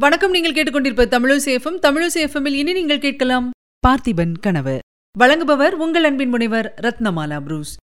[0.00, 3.50] வணக்கம் நீங்கள் கேட்டுக்கொண்டிருப்ப தமிழசேஃபம் தமிழசேஃபமில் இனி நீங்கள் கேட்கலாம்
[3.86, 4.78] பார்த்திபன் கனவு.
[5.18, 7.76] வழங்குபவர் உங்கள் அன்பின் முனைவர் ரத்னமாலா புரூஸ்.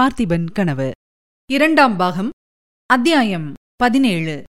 [0.00, 0.90] பார்த்திபன் கனவு.
[1.50, 2.30] இரண்டாம் பாகம்
[2.86, 4.42] அத்தியாயம் பதினேழு.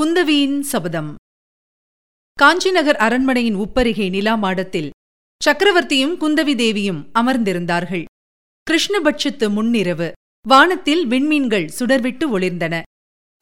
[0.00, 1.14] குந்தவியின் சபதம்.
[2.42, 4.90] காஞ்சிநகர் அரண்மனையின் உப்பருகே நிலா மாடத்தில்
[5.44, 8.04] சக்கரவர்த்தியும் குந்தவி தேவியும் அமர்ந்திருந்தார்கள்.
[8.70, 10.12] கிருஷ்ணபட்சத்து முன்னிரவு
[10.48, 12.82] வானத்தில் விண்மீன்கள் சுடர்விட்டு ஒளிர்ந்தன.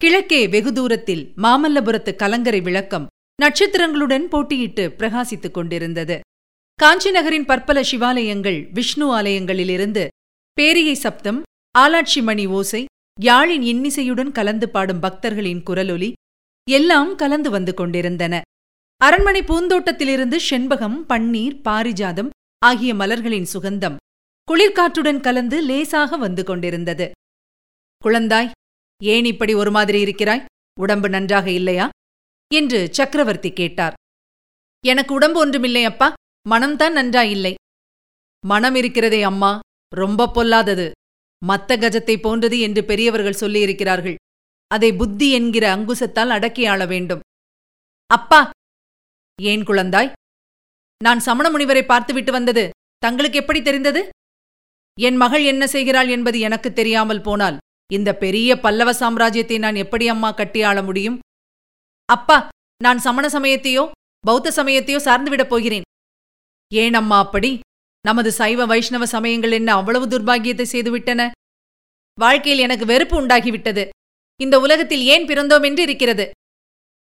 [0.01, 3.07] கிழக்கே வெகு தூரத்தில் மாமல்லபுரத்து கலங்கரை விளக்கம்
[3.41, 6.19] நட்சத்திரங்களுடன் போட்டியிட்டு பிரகாசித்துக் கொண்டிருந்தது.
[6.75, 10.07] காஞ்சி நகரின் பற்பல சிவாலயங்கள் விஷ்ணு ஆலயங்களிலிருந்து
[10.57, 11.41] பேரியை சப்தம்
[11.79, 12.85] ஆலாட்சி மணி ஓசை
[13.21, 16.11] யாழின் இன்னிசையுடன் கலந்து பாடும் பக்தர்களின் குரலொலி
[16.69, 18.41] எல்லாம் கலந்து வந்து கொண்டிருந்தன.
[18.97, 22.29] அரண்மனை பூந்தோட்டத்திலிருந்து செண்பகம் பன்னீர் பாரிஜாதம்
[22.65, 23.95] ஆகிய மலர்களின் சுகந்தம்
[24.47, 27.11] குளிர்காற்றுடன் கலந்து லேசாக வந்து கொண்டிருந்தது.
[28.01, 28.51] குழந்தாய்
[29.01, 30.45] ஏன் இப்படி ஒரு மாதிரி இருக்கிறாய்?
[30.79, 31.89] உடம்பு நன்றாக இல்லையா?
[32.53, 33.93] என்று சக்கரவர்த்தி கேட்டார்.
[34.85, 36.13] எனக்கு உடம்பு ஒன்றுமில்லை அப்பா
[36.49, 37.53] மனம்தான் நன்றாயில்லை
[38.45, 39.59] மனம் இருக்கிறதே அம்மா
[39.95, 40.91] ரொம்ப பொல்லாதது.
[41.47, 44.15] மத்த கஜத்தை போன்றது என்று பெரியவர்கள் சொல்லியிருக்கிறார்கள்.
[44.67, 47.19] அதை புத்தி என்கிற அங்குசத்தால் அடக்கி ஆள வேண்டும்.
[48.09, 48.49] அப்பா
[49.41, 50.11] ஏன் குழந்தாய்?
[51.03, 52.69] நான் சமண முனிவரை பார்த்துவிட்டு வந்தது.
[52.97, 54.09] தங்களுக்கு எப்படி தெரிந்தது?
[54.99, 57.57] என் மகள் என்ன செய்கிறாள் என்பது எனக்கு தெரியாமல் போனால்
[57.91, 61.19] இந்த பெரிய பல்லவ சாம்ராஜ்யத்தை நான் எப்படி அம்மா கட்டியாள முடியும்?
[62.05, 62.49] அப்பா
[62.83, 65.81] நான் சமண சமயத்தையோ பௌத்த சமயத்தையோ சார்ந்துவிடப் போகிறேன்.
[66.73, 67.59] ஏன் அம்மா அப்படி?
[68.01, 71.31] நமது சைவ வைஷ்ணவ சமயங்கள் என்ன அவ்வளவு துர்பாகியத்தை செய்துவிட்டன?
[72.19, 73.89] வாழ்க்கையில் எனக்கு வெறுப்பு உண்டாகிவிட்டது.
[74.41, 76.29] இந்த உலகத்தில் ஏன் பிறந்தோம் என்று இருக்கிறது.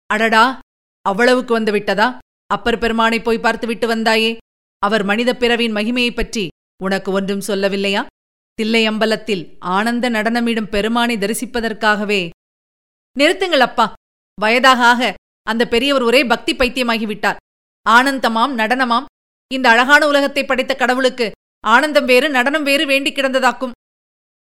[0.06, 0.60] அடடா!
[1.02, 2.18] அவ்வளவுக்கு வந்து விட்டதா?
[2.48, 4.38] அப்பர் பெருமானை போய் பார்த்துவிட்டு வந்தாயே.
[4.80, 6.48] அவர் மனித பிறவின் மகிமையைப் பற்றி
[6.84, 8.06] உனக்கு ஒன்றும் சொல்லவில்லையா?
[8.62, 12.30] தில்லையம்பலத்தில் ஆனந்த நடனமிடும் பெருமானை தரிசிப்பதற்காகவே.
[13.20, 13.94] நிறுத்துங்கள் அப்பா.
[14.42, 17.36] வயதாக ஆக அந்த பெரியவர் ஒரே பக்தி பைத்தியமாகிவிட்டார்.
[17.90, 19.06] ஆனந்தமாம் நடனமாம்.
[19.54, 23.72] இந்த அழகான உலகத்தை படைத்த கடவுளுக்கு ஆனந்தம் வேறு நடனம் வேறு வேண்டி கிடந்ததாக்கும்.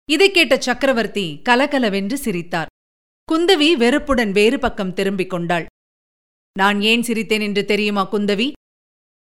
[0.09, 2.67] இதைக் கேட்ட சக்கரவர்த்தி கலகலவென்று சிரித்தார்.
[3.31, 5.66] குந்தவி வெறுப்புடன் வேறு பக்கம் திரும்பிக் கொண்டாள்.
[6.57, 8.51] நான் ஏன் சிரித்தேன் என்று தெரியுமா குந்தவி?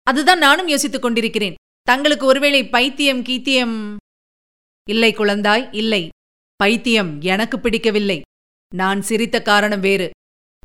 [0.02, 1.54] அதுதான் நானும் யோசித்துக் கொண்டிருக்கிறேன்.
[1.82, 3.96] தங்களுக்கு ஒருவேளை பைத்தியம் கீத்தியம்
[4.90, 6.08] இல்லை குழந்தாய் இல்லை.
[6.56, 8.20] பைத்தியம் எனக்கு பிடிக்கவில்லை.
[8.74, 10.10] நான் சிரித்த காரணம் வேறு.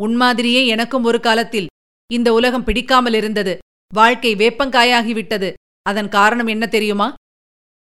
[0.02, 1.68] உன்மாதிரியே எனக்கும் ஒரு காலத்தில்
[2.14, 3.58] இந்த உலகம் பிடிக்காமல் இருந்தது.
[3.94, 5.54] வாழ்க்கை வேப்பங்காயாகிவிட்டது.
[5.82, 7.14] அதன் காரணம் என்ன தெரியுமா?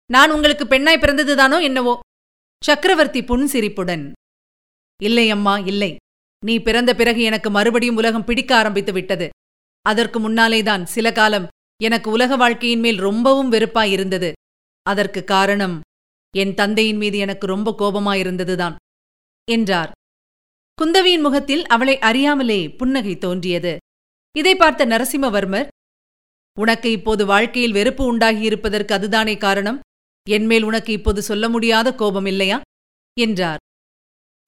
[0.07, 2.01] நான் உங்களுக்கு பெண்ணாய் பிறந்ததுதானோ என்னவோ?
[2.65, 4.13] சக்கரவர்த்தி புன்சிரிப்புடன்
[5.03, 5.97] இல்லை அம்மா இல்லை.
[6.45, 9.29] நீ பிறந்த பிறகு எனக்கு மறுபடியும் உலகம் பிடிக்க ஆரம்பித்து விட்டது.
[9.83, 11.49] அதற்கு முன்னாலேதான் சில காலம்
[11.83, 14.33] எனக்கு உலக வாழ்க்கையின் மேல் ரொம்பவும் வெறுப்பாயிருந்தது
[14.83, 15.81] அதற்கு காரணம்
[16.37, 18.77] என் தந்தையின் மீது எனக்கு ரொம்ப கோபமாயிருந்ததுதான்
[19.51, 19.91] என்றார்.
[20.79, 23.77] குந்தவியின் முகத்தில் அவளை அறியாமலே புன்னகை தோன்றியது.
[24.37, 25.69] இதை பார்த்த நரசிம்மவர்மர்
[26.61, 29.81] உனக்கு இப்போது வாழ்க்கையில் வெறுப்பு உண்டாகியிருப்பதற்கு அதுதானே காரணம்?
[30.31, 32.61] என்மேல் உனக்கு இப்போது சொல்ல முடியாத கோபம் இல்லையா?
[33.21, 33.59] என்றார்.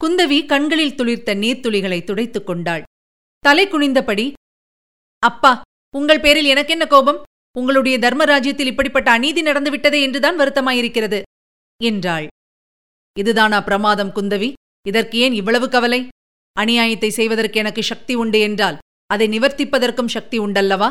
[0.05, 2.83] குந்தவி கண்களில் துளிர்த்த நீர்த்துளிகளை துடைத்துக் கொண்டாள்.
[3.39, 4.33] தலை குனிந்தபடி
[5.19, 5.63] அப்பா
[5.97, 7.23] உங்கள் பேரில் எனக்கென்ன கோபம்?
[7.59, 11.23] உங்களுடைய தர்மராஜ்யத்தில் இப்படிப்பட்ட அநீதி நடந்துவிட்டதே என்றுதான் வருத்தமாயிருக்கிறது.
[11.81, 12.27] என்றாள்.
[13.17, 14.53] இதுதானா பிரமாதம் குந்தவி?
[14.87, 16.01] இதற்கு ஏன் இவ்வளவு கவலை?
[16.57, 20.89] அநியாயத்தை செய்வதற்கு எனக்கு சக்தி உண்டு என்றால் அதை நிவர்த்திப்பதற்கும் சக்தி உண்டல்லவா?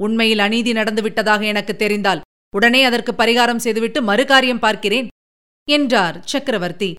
[0.00, 2.20] உண்மையில் அநீதி நடந்துவிட்டதாக எனக்கு தெரிந்தால்
[2.56, 5.08] உடனே அதற்கு பரிகாரம் செய்துவிட்டு மறுகாரியம் பார்க்கிறேன்
[5.68, 6.90] என்றார் சக்கரவர்த்தி.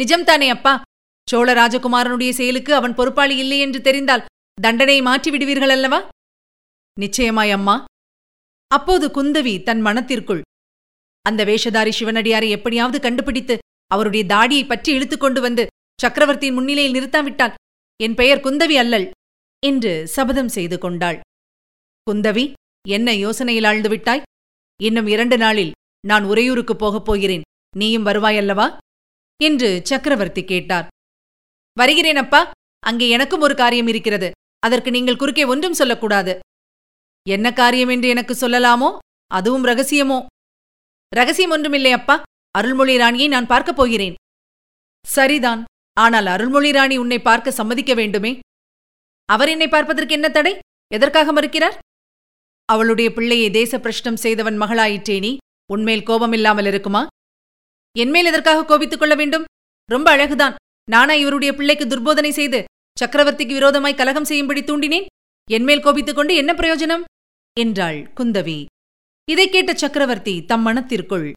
[0.00, 0.74] நிஜம்தானே அப்பா?
[1.28, 4.26] சோழ ராஜகுமாரனுடைய செயலுக்கு அவன் பொறுப்பாளி இல்லை என்று தெரிந்தால்
[4.62, 6.00] தண்டனையை மாற்றி விடுவீர்கள் அல்லவா
[6.96, 7.76] நிச்சயமாய் அம்மா.
[8.70, 10.42] அப்போது குந்தவி தன் மனத்திற்குள்
[11.28, 15.66] அந்த வேஷதாரி சிவனடியாரை எப்படியாவது கண்டுபிடித்து அவருடைய தாடியை பற்றி இழுத்துக் கொண்டு வந்து
[16.00, 17.54] சக்கரவர்த்தியின் முன்னிலையில் நிறுத்தாவிட்டால்
[18.02, 19.10] என் பெயர் குந்தவி அல்லல்
[19.66, 21.20] என்று சபதம் செய்து கொண்டாள்.
[22.10, 22.52] குந்தவி
[22.88, 24.22] என்ன யோசனையில் ஆழ்ந்து விட்டாய்?
[24.82, 25.72] இன்னும் இரண்டு நாளில்
[26.06, 27.42] நான் உறையூருக்குப் போகப் போகிறேன்.
[27.76, 28.76] நீயும் வருவாயல்லவா
[29.42, 30.88] என்று சக்கரவர்த்தி கேட்டார்.
[31.72, 32.50] வருகிறேன் அப்பா.
[32.78, 34.30] அங்கே எனக்கும் ஒரு காரியம் இருக்கிறது.
[34.58, 36.38] அதற்கு நீங்கள் குறுக்கே ஒன்றும் சொல்லக்கூடாது.
[37.28, 38.98] என்ன காரியம் என்று எனக்கு சொல்லலாமோ?
[39.26, 40.18] அதுவும் ரகசியமோ?
[41.14, 42.22] ரகசியம் ஒன்றுமில்லை அப்பா.
[42.50, 44.14] அருள்மொழி ராணியை நான் பார்க்கப் போகிறேன்.
[45.06, 45.64] சரிதான்.
[45.92, 48.38] ஆனால் அருள்மொழி ராணி உன்னை பார்க்க சம்மதிக்க வேண்டுமே?
[49.24, 50.58] அவர் என்னை பார்ப்பதற்கு என்ன தடை?
[50.94, 51.78] எதற்காக மறுக்கிறார்?
[52.64, 55.36] அவளுடைய பிள்ளையை தேச பிரஷ்டம் செய்தவன் மகளாயிற்றே நீ.
[55.72, 57.06] உன்மேல் கோபமில்லாமல் இருக்குமா?
[57.98, 59.44] என்மேல் எதற்காக கோபித்துக் கொள்ள வேண்டும்?
[59.90, 60.54] ரொம்ப அழகுதான்.
[60.90, 62.64] நானா இவருடைய பிள்ளைக்கு துர்போதனை செய்து
[63.04, 65.06] சக்கரவர்த்திக்கு விரோதமாய் கலகம் செய்யும்படி தூண்டினேன்.
[65.50, 67.02] என்மேல் கோபித்துக் கொண்டு என்ன பிரயோஜனம்?
[67.60, 68.64] என்றாள் குந்தவி.
[69.30, 71.32] இதைக் கேட்ட சக்கரவர்த்தி தம் மனத்திற்குள்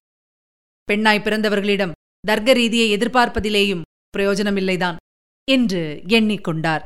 [0.83, 3.81] பெண்ணாய் பிறந்தவர்களிடம் தர்க்க ரீதியை எதிர்பார்ப்பதிலேயும்
[4.17, 4.95] பிரயோஜனமில்லைதான்
[5.51, 6.83] என்று எண்ணிக்கொண்டார்.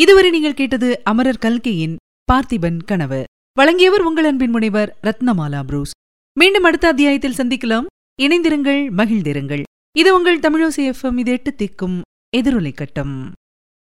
[0.00, 1.96] இதுவரை நீங்கள் கேட்டது அமரர் கல்கையின்
[2.32, 3.24] பார்த்திபன் கனவு.
[3.52, 5.90] வழங்கியவர் உங்கள் அன்பின் முனைவர் ரத்னமாலா புரூஸ்.
[6.38, 7.84] மீண்டும் அடுத்த அத்தியாயத்தில் சந்திக்கலாம்.
[8.22, 9.62] இணைந்திருங்கள் மகிழ்ந்திருங்கள்.
[9.96, 12.00] இது உங்கள் தமிழோசி எஃப்எம் இது எட்டு திக்கும்
[12.36, 13.32] எதிரொலை கட்டம்.